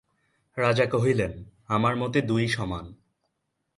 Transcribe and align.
রাজা 0.57 0.85
কহিলেন, 0.85 1.33
আমার 1.67 1.93
মতে 1.95 2.19
দুই 2.21 2.47
সমান। 2.47 2.85